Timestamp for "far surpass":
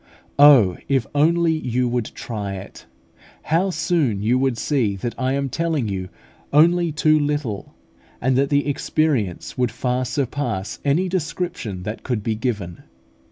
9.69-10.79